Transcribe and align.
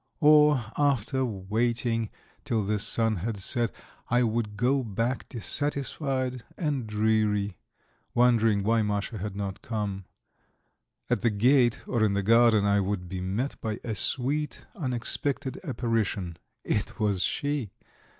Or, 0.19 0.65
after 0.79 1.23
waiting 1.23 2.09
till 2.43 2.63
the 2.63 2.79
sun 2.79 3.17
had 3.17 3.37
set, 3.37 3.71
I 4.09 4.23
would 4.23 4.57
go 4.57 4.81
back 4.83 5.29
dissatisfied 5.29 6.43
and 6.57 6.87
dreary, 6.87 7.59
wondering 8.15 8.63
why 8.63 8.81
Masha 8.81 9.19
had 9.19 9.35
not 9.35 9.61
come; 9.61 10.05
at 11.07 11.21
the 11.21 11.29
gate 11.29 11.83
or 11.87 12.03
in 12.03 12.15
the 12.15 12.23
garden 12.23 12.65
I 12.65 12.79
would 12.79 13.09
be 13.09 13.21
met 13.21 13.61
by 13.61 13.79
a 13.83 13.93
sweet, 13.93 14.65
unexpected 14.75 15.59
apparition 15.63 16.37
it 16.63 16.99
was 16.99 17.21
she! 17.21 17.69